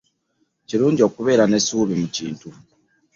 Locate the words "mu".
2.01-2.07